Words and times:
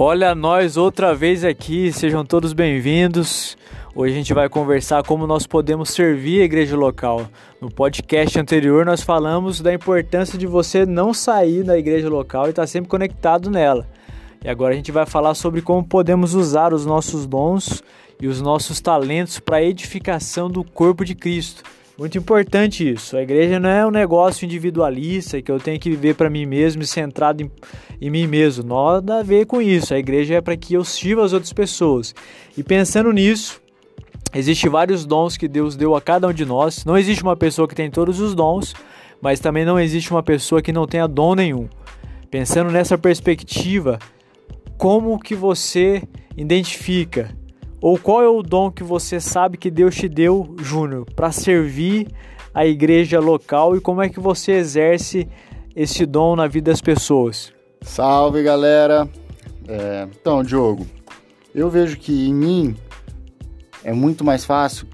Olha 0.00 0.32
nós 0.32 0.76
outra 0.76 1.12
vez 1.12 1.44
aqui, 1.44 1.92
sejam 1.92 2.24
todos 2.24 2.52
bem-vindos. 2.52 3.58
Hoje 3.96 4.14
a 4.14 4.16
gente 4.16 4.32
vai 4.32 4.48
conversar 4.48 5.02
como 5.02 5.26
nós 5.26 5.44
podemos 5.44 5.90
servir 5.90 6.40
a 6.40 6.44
igreja 6.44 6.76
local. 6.76 7.26
No 7.60 7.68
podcast 7.68 8.38
anterior 8.38 8.86
nós 8.86 9.02
falamos 9.02 9.60
da 9.60 9.74
importância 9.74 10.38
de 10.38 10.46
você 10.46 10.86
não 10.86 11.12
sair 11.12 11.64
da 11.64 11.76
igreja 11.76 12.08
local 12.08 12.46
e 12.46 12.50
estar 12.50 12.68
sempre 12.68 12.88
conectado 12.88 13.50
nela. 13.50 13.88
E 14.44 14.48
agora 14.48 14.72
a 14.72 14.76
gente 14.76 14.92
vai 14.92 15.04
falar 15.04 15.34
sobre 15.34 15.62
como 15.62 15.82
podemos 15.82 16.32
usar 16.32 16.72
os 16.72 16.86
nossos 16.86 17.26
dons 17.26 17.82
e 18.20 18.28
os 18.28 18.40
nossos 18.40 18.80
talentos 18.80 19.40
para 19.40 19.56
a 19.56 19.64
edificação 19.64 20.48
do 20.48 20.62
corpo 20.62 21.04
de 21.04 21.16
Cristo. 21.16 21.64
Muito 21.98 22.16
importante 22.16 22.88
isso. 22.88 23.16
A 23.16 23.22
igreja 23.22 23.58
não 23.58 23.68
é 23.68 23.84
um 23.84 23.90
negócio 23.90 24.44
individualista 24.44 25.42
que 25.42 25.50
eu 25.50 25.58
tenho 25.58 25.80
que 25.80 25.90
viver 25.90 26.14
para 26.14 26.30
mim 26.30 26.46
mesmo 26.46 26.80
e 26.80 26.86
centrado 26.86 27.42
em, 27.42 27.50
em, 28.00 28.08
mim 28.08 28.24
mesmo. 28.24 28.62
Nada 28.62 29.18
a 29.18 29.22
ver 29.24 29.46
com 29.46 29.60
isso. 29.60 29.92
A 29.92 29.98
igreja 29.98 30.36
é 30.36 30.40
para 30.40 30.56
que 30.56 30.74
eu 30.74 30.84
sirva 30.84 31.24
as 31.24 31.32
outras 31.32 31.52
pessoas. 31.52 32.14
E 32.56 32.62
pensando 32.62 33.10
nisso, 33.10 33.60
existem 34.32 34.70
vários 34.70 35.04
dons 35.04 35.36
que 35.36 35.48
Deus 35.48 35.74
deu 35.74 35.96
a 35.96 36.00
cada 36.00 36.28
um 36.28 36.32
de 36.32 36.44
nós. 36.44 36.84
Não 36.84 36.96
existe 36.96 37.24
uma 37.24 37.36
pessoa 37.36 37.66
que 37.66 37.74
tem 37.74 37.90
todos 37.90 38.20
os 38.20 38.32
dons, 38.32 38.74
mas 39.20 39.40
também 39.40 39.64
não 39.64 39.76
existe 39.76 40.12
uma 40.12 40.22
pessoa 40.22 40.62
que 40.62 40.72
não 40.72 40.86
tenha 40.86 41.08
dom 41.08 41.34
nenhum. 41.34 41.68
Pensando 42.30 42.70
nessa 42.70 42.96
perspectiva, 42.96 43.98
como 44.76 45.18
que 45.18 45.34
você 45.34 46.04
identifica 46.36 47.36
ou 47.80 47.98
qual 47.98 48.22
é 48.22 48.28
o 48.28 48.42
dom 48.42 48.70
que 48.70 48.82
você 48.82 49.20
sabe 49.20 49.56
que 49.56 49.70
Deus 49.70 49.94
te 49.94 50.08
deu, 50.08 50.54
Júnior, 50.60 51.06
para 51.14 51.30
servir 51.30 52.08
a 52.52 52.66
igreja 52.66 53.20
local 53.20 53.76
e 53.76 53.80
como 53.80 54.02
é 54.02 54.08
que 54.08 54.18
você 54.18 54.52
exerce 54.52 55.28
esse 55.76 56.04
dom 56.04 56.34
na 56.34 56.46
vida 56.46 56.70
das 56.70 56.80
pessoas? 56.80 57.52
Salve 57.82 58.42
galera! 58.42 59.08
É, 59.68 60.08
então, 60.10 60.42
Diogo, 60.42 60.86
eu 61.54 61.68
vejo 61.68 61.98
que 61.98 62.28
em 62.28 62.34
mim 62.34 62.76
é 63.84 63.92
muito 63.92 64.24
mais 64.24 64.44
fácil 64.44 64.86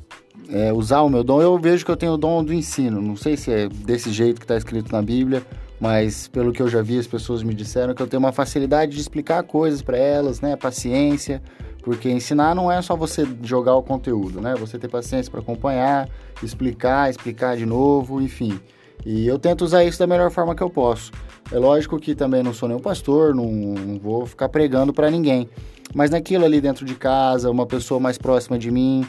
é, 0.50 0.72
usar 0.72 1.02
o 1.02 1.08
meu 1.08 1.24
dom. 1.24 1.40
Eu 1.40 1.58
vejo 1.58 1.84
que 1.84 1.90
eu 1.90 1.96
tenho 1.96 2.12
o 2.12 2.18
dom 2.18 2.44
do 2.44 2.52
ensino. 2.52 3.00
Não 3.00 3.16
sei 3.16 3.36
se 3.36 3.50
é 3.50 3.68
desse 3.68 4.12
jeito 4.12 4.38
que 4.38 4.44
está 4.44 4.56
escrito 4.56 4.92
na 4.92 5.00
Bíblia, 5.00 5.42
mas 5.80 6.28
pelo 6.28 6.52
que 6.52 6.60
eu 6.60 6.68
já 6.68 6.82
vi, 6.82 6.98
as 6.98 7.06
pessoas 7.06 7.42
me 7.42 7.54
disseram 7.54 7.94
que 7.94 8.02
eu 8.02 8.06
tenho 8.06 8.20
uma 8.20 8.32
facilidade 8.32 8.92
de 8.92 9.00
explicar 9.00 9.42
coisas 9.44 9.80
para 9.80 9.96
elas, 9.96 10.40
né? 10.40 10.56
Paciência. 10.56 11.42
Porque 11.84 12.10
ensinar 12.10 12.54
não 12.54 12.72
é 12.72 12.80
só 12.80 12.96
você 12.96 13.28
jogar 13.42 13.74
o 13.74 13.82
conteúdo, 13.82 14.40
né? 14.40 14.54
Você 14.54 14.78
ter 14.78 14.88
paciência 14.88 15.30
para 15.30 15.40
acompanhar, 15.40 16.08
explicar, 16.42 17.10
explicar 17.10 17.58
de 17.58 17.66
novo, 17.66 18.22
enfim. 18.22 18.58
E 19.04 19.26
eu 19.26 19.38
tento 19.38 19.62
usar 19.62 19.84
isso 19.84 19.98
da 19.98 20.06
melhor 20.06 20.30
forma 20.30 20.54
que 20.54 20.62
eu 20.62 20.70
posso. 20.70 21.12
É 21.52 21.58
lógico 21.58 21.98
que 21.98 22.14
também 22.14 22.42
não 22.42 22.54
sou 22.54 22.68
nenhum 22.68 22.80
pastor, 22.80 23.34
não, 23.34 23.46
não 23.46 23.98
vou 23.98 24.24
ficar 24.24 24.48
pregando 24.48 24.94
para 24.94 25.10
ninguém. 25.10 25.46
Mas 25.94 26.10
naquilo 26.10 26.46
ali 26.46 26.58
dentro 26.58 26.86
de 26.86 26.94
casa, 26.94 27.50
uma 27.50 27.66
pessoa 27.66 28.00
mais 28.00 28.16
próxima 28.16 28.58
de 28.58 28.70
mim, 28.70 29.06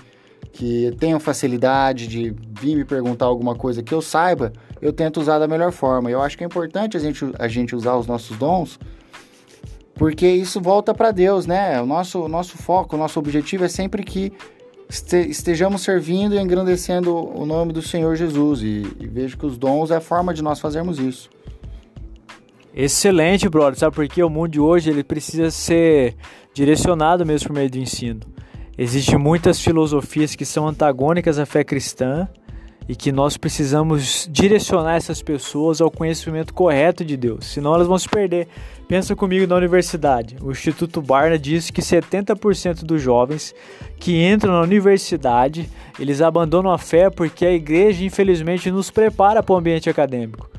que 0.52 0.94
tenha 1.00 1.18
facilidade 1.18 2.08
de 2.08 2.36
vir 2.60 2.76
me 2.76 2.84
perguntar 2.84 3.26
alguma 3.26 3.56
coisa 3.56 3.82
que 3.82 3.94
eu 3.94 4.02
saiba, 4.02 4.52
eu 4.82 4.92
tento 4.92 5.22
usar 5.22 5.40
da 5.40 5.48
melhor 5.48 5.72
forma. 5.72 6.12
Eu 6.12 6.22
acho 6.22 6.38
que 6.38 6.44
é 6.44 6.48
importante 6.48 6.98
a 6.98 7.00
gente, 7.00 7.26
a 7.40 7.48
gente 7.48 7.74
usar 7.74 7.96
os 7.96 8.06
nossos 8.06 8.38
dons 8.38 8.78
porque 9.96 10.28
isso 10.28 10.62
volta 10.62 10.94
para 10.94 11.12
Deus, 11.12 11.46
né? 11.46 11.82
O 11.82 11.86
nosso, 11.86 12.24
o 12.24 12.28
nosso 12.28 12.58
foco, 12.58 12.96
o 12.96 13.00
nosso 13.00 13.18
objetivo 13.18 13.64
é 13.64 13.70
sempre 13.70 14.04
que 14.04 14.32
estejamos 14.90 15.82
servindo 15.82 16.36
e 16.36 16.40
engrandecendo 16.40 17.16
o 17.16 17.46
nome 17.46 17.74
do 17.74 17.82
Senhor 17.82 18.16
Jesus. 18.16 18.62
E, 18.62 18.84
e, 19.00 19.08
vejo 19.08 19.38
que 19.38 19.46
os 19.46 19.58
dons 19.58 19.92
é 19.92 19.96
a 19.96 20.02
forma 20.02 20.34
de 20.34 20.44
nós 20.44 20.60
fazermos 20.60 21.00
isso. 21.00 21.30
Excelente, 22.74 23.48
brother. 23.48 23.80
Sabe 23.80 23.96
por 23.96 24.08
quê? 24.08 24.22
O 24.22 24.30
mundo 24.30 24.50
de 24.50 24.60
hoje 24.60 24.90
ele 24.90 25.04
precisa 25.04 25.50
ser 25.50 26.16
direcionado 26.54 27.26
mesmo 27.26 27.48
por 27.48 27.54
meio 27.56 27.70
do 27.70 27.78
ensino. 27.78 28.20
Existem 28.78 29.18
muitas 29.18 29.62
filosofias 29.62 30.36
que 30.36 30.44
são 30.44 30.68
antagônicas 30.68 31.40
à 31.40 31.46
fé 31.46 31.64
cristã 31.64 32.28
e 32.88 32.96
que 32.96 33.12
nós 33.12 33.36
precisamos 33.36 34.28
direcionar 34.32 34.96
essas 34.96 35.22
pessoas 35.22 35.82
ao 35.82 35.90
conhecimento 35.90 36.54
correto 36.54 37.04
de 37.04 37.18
Deus, 37.18 37.46
senão 37.46 37.74
elas 37.74 37.88
vão 37.88 37.98
se 37.98 38.08
perder. 38.08 38.48
Pensa 38.88 39.16
comigo 39.16 39.48
na 39.48 39.56
universidade. 39.56 40.38
O 40.42 40.52
Instituto 40.52 41.02
Barna 41.02 41.40
diz 41.40 41.72
que 41.72 41.82
70% 41.82 42.84
dos 42.84 43.02
jovens 43.02 43.56
que 44.00 44.24
entram 44.24 44.54
na 44.54 44.62
universidade, 44.62 45.68
eles 46.00 46.22
abandonam 46.22 46.72
a 46.72 46.78
fé 46.78 47.10
porque 47.10 47.46
a 47.46 47.52
igreja 47.52 48.04
infelizmente 48.04 48.70
nos 48.70 48.92
prepara 48.92 49.42
para 49.42 49.54
o 49.54 49.58
ambiente 49.58 49.90
acadêmico. 49.90 50.50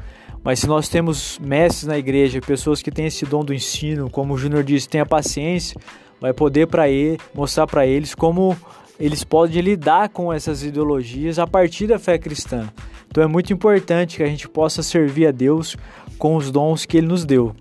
Mas 0.43 0.61
se 0.61 0.67
nós 0.67 0.89
temos 0.89 1.39
mestres 1.41 1.89
na 1.89 1.99
igreja, 1.99 2.41
pessoas 2.41 2.83
que 2.83 2.91
têm 2.91 3.07
esse 3.07 3.25
dom 3.25 3.45
do 3.45 3.55
ensino, 3.55 4.11
como 4.11 4.35
o 4.35 4.39
Júnior 4.39 4.63
disse, 4.63 4.89
tenha 4.89 5.07
paciência, 5.07 5.81
vai 6.21 6.33
poder 6.33 6.67
para 6.67 6.89
ele 6.89 7.19
mostrar 7.35 7.67
para 7.67 7.87
eles 7.87 8.15
como 8.15 8.57
eles 8.99 9.25
podem 9.25 9.61
lidar 9.61 10.09
com 10.09 10.33
essas 10.33 10.63
ideologias 10.63 11.39
a 11.39 11.47
partir 11.47 11.87
da 11.87 11.99
fé 11.99 12.19
cristã. 12.19 12.69
Então 13.09 13.23
é 13.23 13.27
muito 13.27 13.53
importante 13.53 14.17
que 14.17 14.23
a 14.23 14.27
gente 14.27 14.49
possa 14.49 14.83
servir 14.83 15.27
a 15.27 15.31
Deus 15.31 15.77
com 16.19 16.37
os 16.37 16.51
dons 16.51 16.85
que 16.85 16.97
Ele 16.97 17.07
nos 17.07 17.25
deu. 17.25 17.55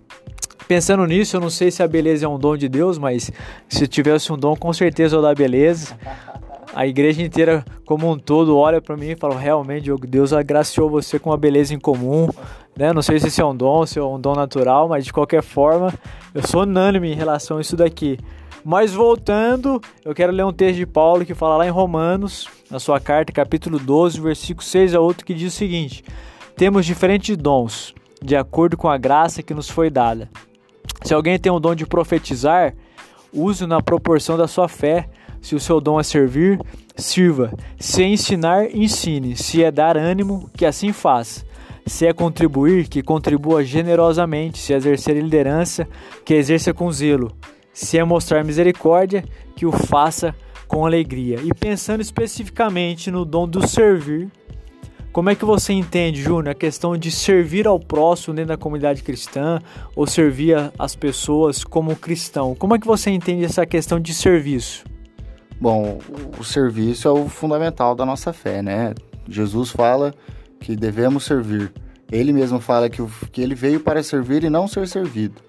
Pensando 0.68 1.06
nisso, 1.06 1.36
eu 1.36 1.42
não 1.42 1.50
sei 1.50 1.70
se 1.70 1.84
a 1.84 1.88
beleza 1.88 2.26
é 2.26 2.30
um 2.30 2.40
dom 2.40 2.58
de 2.58 2.68
Deus, 2.68 2.98
mas 2.98 3.32
se 3.70 3.88
tivesse 3.88 4.34
um 4.34 4.38
dom, 4.38 4.56
com 4.56 4.74
certeza 4.74 5.16
eu 5.16 5.22
da 5.22 5.36
beleza. 5.36 5.96
A 6.74 6.88
igreja 6.88 7.22
inteira, 7.22 7.64
como 7.86 8.12
um 8.12 8.18
todo, 8.18 8.58
olha 8.58 8.82
para 8.82 8.98
mim 8.98 9.12
e 9.12 9.16
fala: 9.16 9.40
realmente, 9.40 9.90
Deus 10.08 10.34
agraciou 10.34 10.90
você 10.90 11.20
com 11.20 11.30
uma 11.30 11.38
beleza 11.38 11.74
em 11.74 11.80
comum. 11.80 12.28
Né? 12.76 12.92
Não 12.92 13.02
sei 13.02 13.20
se 13.20 13.28
isso 13.28 13.42
é 13.42 13.46
um 13.46 13.56
dom, 13.56 13.86
se 13.86 14.00
é 14.00 14.04
um 14.04 14.20
dom 14.20 14.34
natural, 14.34 14.90
mas 14.90 15.06
de 15.06 15.14
qualquer 15.14 15.44
forma, 15.44 15.94
eu 16.34 16.46
sou 16.46 16.64
unânime 16.64 17.12
em 17.12 17.16
relação 17.16 17.58
a 17.58 17.62
isso 17.62 17.78
daqui. 17.78 18.18
Mas 18.68 18.96
voltando, 18.96 19.80
eu 20.04 20.16
quero 20.16 20.34
ler 20.34 20.44
um 20.44 20.52
texto 20.52 20.78
de 20.78 20.88
Paulo 20.88 21.24
que 21.24 21.36
fala 21.36 21.58
lá 21.58 21.68
em 21.68 21.70
Romanos, 21.70 22.50
na 22.72 22.80
sua 22.80 23.00
carta, 23.00 23.32
capítulo 23.32 23.78
12, 23.78 24.20
versículo 24.20 24.66
6 24.66 24.96
a 24.96 25.00
8, 25.00 25.24
que 25.24 25.36
diz 25.36 25.54
o 25.54 25.56
seguinte: 25.56 26.04
Temos 26.58 26.84
diferentes 26.84 27.38
dons, 27.38 27.94
de 28.20 28.36
acordo 28.36 28.76
com 28.76 28.90
a 28.90 28.98
graça 28.98 29.44
que 29.44 29.54
nos 29.54 29.70
foi 29.70 29.92
dada. 29.92 30.32
Se 31.04 31.14
alguém 31.14 31.38
tem 31.38 31.52
o 31.52 31.60
dom 31.60 31.76
de 31.76 31.86
profetizar, 31.86 32.74
use 33.32 33.68
na 33.68 33.84
proporção 33.84 34.36
da 34.36 34.48
sua 34.48 34.68
fé. 34.68 35.08
Se 35.40 35.54
o 35.54 35.60
seu 35.60 35.80
dom 35.80 36.00
é 36.00 36.04
servir, 36.04 36.60
sirva. 36.96 37.54
Se 37.80 38.02
é 38.02 38.08
ensinar, 38.08 38.76
ensine. 38.76 39.36
Se 39.36 39.64
é 39.64 39.70
dar 39.70 39.96
ânimo, 39.96 40.50
que 40.58 40.66
assim 40.66 40.92
faça. 40.92 41.46
Se 41.86 42.08
é 42.08 42.14
contribuir, 42.14 42.88
que 42.88 43.04
contribua 43.04 43.64
generosamente. 43.64 44.58
Se 44.58 44.74
é 44.74 44.78
exercer 44.78 45.16
liderança, 45.22 45.88
que 46.26 46.34
exerça 46.34 46.74
com 46.74 46.92
zelo 46.92 47.32
se 47.76 47.98
é 47.98 48.04
mostrar 48.06 48.44
misericórdia, 48.46 49.26
que 49.54 49.66
o 49.66 49.72
faça 49.72 50.34
com 50.66 50.86
alegria. 50.86 51.40
E 51.44 51.54
pensando 51.54 52.02
especificamente 52.02 53.12
no 53.12 53.26
dom 53.26 53.46
do 53.48 53.68
servir, 53.68 54.32
como 55.12 55.30
é 55.30 55.36
que 55.36 55.44
você 55.44 55.74
entende, 55.74 56.22
Júnior, 56.22 56.50
a 56.50 56.56
questão 56.56 56.98
de 56.98 57.12
servir 57.12 57.68
ao 57.68 57.78
próximo 57.78 58.34
dentro 58.34 58.50
da 58.50 58.58
comunidade 58.58 59.04
cristã 59.04 59.60
ou 59.94 60.08
servir 60.08 60.56
as 60.80 60.96
pessoas 60.96 61.66
como 61.66 61.96
cristão? 61.98 62.56
Como 62.56 62.76
é 62.76 62.80
que 62.80 62.88
você 62.88 63.12
entende 63.12 63.44
essa 63.44 63.66
questão 63.66 64.00
de 64.00 64.14
serviço? 64.14 64.86
Bom, 65.60 66.00
o 66.40 66.44
serviço 66.46 67.10
é 67.10 67.12
o 67.12 67.28
fundamental 67.28 67.94
da 67.94 68.06
nossa 68.06 68.32
fé, 68.32 68.62
né? 68.62 68.94
Jesus 69.28 69.70
fala 69.70 70.14
que 70.62 70.76
devemos 70.78 71.26
servir. 71.26 71.74
Ele 72.10 72.32
mesmo 72.32 72.60
fala 72.60 72.90
que, 72.90 73.02
que 73.32 73.42
ele 73.42 73.56
veio 73.56 73.82
para 73.82 74.02
servir 74.02 74.44
e 74.44 74.50
não 74.50 74.68
ser 74.68 74.88
servido. 74.88 75.42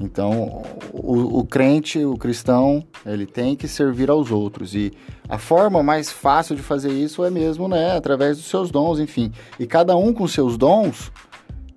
Então, 0.00 0.62
o, 0.92 1.40
o, 1.40 1.44
crente, 1.44 2.02
o 2.02 2.16
cristão, 2.16 2.82
ele 3.04 3.26
tem 3.26 3.54
que 3.54 3.68
servir 3.68 4.08
aos 4.08 4.30
outros. 4.30 4.74
E 4.74 4.92
a 5.28 5.36
forma 5.36 5.82
mais 5.82 6.10
fácil 6.10 6.56
de 6.56 6.62
fazer 6.62 6.90
isso 6.90 7.22
é 7.22 7.30
mesmo, 7.30 7.68
né, 7.68 7.96
através 7.96 8.38
dos 8.38 8.46
seus 8.46 8.70
dons, 8.70 8.98
enfim. 8.98 9.30
E 9.58 9.66
cada 9.66 9.94
um 9.96 10.14
com 10.14 10.26
seus 10.26 10.56
dons, 10.56 11.12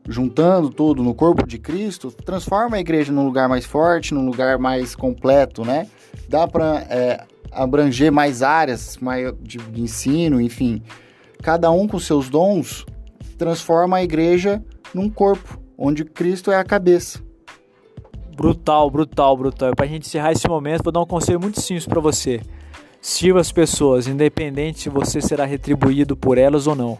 juntando 0.08 0.70
tudo 0.70 1.04
no 1.04 1.14
corpo 1.14 1.46
de 1.46 1.58
Cristo, 1.58 2.12
transforma 2.12 2.78
a 2.78 2.80
igreja 2.80 3.12
num 3.12 3.26
lugar 3.26 3.50
mais 3.50 3.66
forte, 3.66 4.14
num 4.14 4.26
lugar 4.26 4.58
mais 4.58 4.96
completo, 4.96 5.66
né? 5.66 5.88
Dá 6.30 6.48
para 6.48 6.80
é, 6.90 7.26
abranger 7.52 8.12
mais 8.12 8.42
áreas 8.42 8.98
de, 9.42 9.58
de 9.58 9.82
ensino, 9.82 10.40
enfim. 10.40 10.82
Cada 11.42 11.70
um 11.72 11.88
com 11.88 12.00
seus 12.00 12.30
dons 12.30 12.86
transforma 13.38 13.98
a 13.98 14.04
igreja 14.04 14.64
num 14.94 15.10
corpo, 15.10 15.60
onde 15.78 16.06
Cristo 16.06 16.52
é 16.52 16.56
a 16.56 16.64
cabeça. 16.64 17.20
Brutal, 18.36 18.90
brutal, 18.90 19.38
brutal. 19.38 19.72
E 19.72 19.76
pra 19.76 19.86
gente 19.86 20.08
encerrar 20.08 20.32
esse 20.32 20.48
momento, 20.48 20.84
vou 20.84 20.92
dar 20.92 21.02
um 21.02 21.06
conselho 21.06 21.40
muito 21.40 21.62
simples 21.62 21.86
para 21.86 22.00
você. 22.00 22.42
Sirva 23.02 23.40
as 23.40 23.52
pessoas, 23.52 24.08
independente 24.08 24.80
se 24.80 24.90
você 24.90 25.22
será 25.22 25.46
retribuído 25.46 26.16
por 26.16 26.38
elas 26.38 26.68
ou 26.68 26.76
não. 26.76 26.98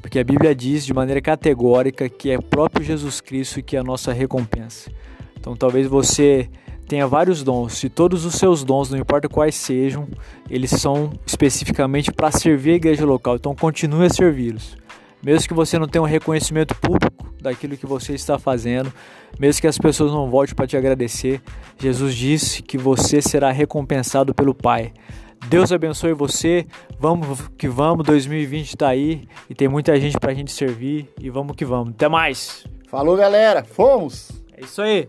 Porque 0.00 0.18
a 0.18 0.24
Bíblia 0.24 0.54
diz 0.54 0.84
de 0.86 0.94
maneira 0.94 1.20
categórica 1.20 2.08
que 2.08 2.30
é 2.30 2.38
próprio 2.38 2.84
Jesus 2.84 3.20
Cristo 3.20 3.62
que 3.62 3.76
é 3.76 3.80
a 3.80 3.84
nossa 3.84 4.12
recompensa. 4.12 4.90
Então 5.38 5.56
talvez 5.56 5.86
você 5.86 6.48
tenha 6.86 7.06
vários 7.06 7.42
dons, 7.42 7.84
e 7.84 7.90
todos 7.90 8.24
os 8.24 8.36
seus 8.36 8.64
dons, 8.64 8.90
não 8.90 8.98
importa 8.98 9.28
quais 9.28 9.54
sejam, 9.54 10.08
eles 10.48 10.70
são 10.70 11.12
especificamente 11.26 12.10
para 12.10 12.30
servir 12.30 12.70
a 12.70 12.76
igreja 12.76 13.04
local. 13.04 13.36
Então 13.36 13.54
continue 13.54 14.06
a 14.06 14.10
servi-los. 14.10 14.74
Mesmo 15.22 15.48
que 15.48 15.54
você 15.54 15.78
não 15.78 15.88
tenha 15.88 16.02
um 16.02 16.06
reconhecimento 16.06 16.74
público 16.74 17.32
daquilo 17.40 17.76
que 17.76 17.86
você 17.86 18.14
está 18.14 18.38
fazendo, 18.38 18.92
mesmo 19.38 19.60
que 19.60 19.66
as 19.66 19.78
pessoas 19.78 20.12
não 20.12 20.28
voltem 20.28 20.54
para 20.54 20.66
te 20.66 20.76
agradecer, 20.76 21.40
Jesus 21.78 22.14
disse 22.14 22.62
que 22.62 22.76
você 22.76 23.22
será 23.22 23.50
recompensado 23.50 24.34
pelo 24.34 24.54
Pai. 24.54 24.92
Deus 25.46 25.70
abençoe 25.72 26.12
você. 26.12 26.66
Vamos 26.98 27.48
que 27.56 27.68
vamos, 27.68 28.04
2020 28.04 28.68
está 28.68 28.88
aí 28.88 29.26
e 29.48 29.54
tem 29.54 29.68
muita 29.68 29.98
gente 30.00 30.18
para 30.18 30.32
a 30.32 30.34
gente 30.34 30.50
servir 30.50 31.08
e 31.20 31.30
vamos 31.30 31.56
que 31.56 31.64
vamos. 31.64 31.90
Até 31.90 32.08
mais. 32.08 32.64
Falou, 32.88 33.16
galera. 33.16 33.64
Fomos. 33.64 34.30
É 34.56 34.64
isso 34.64 34.82
aí. 34.82 35.08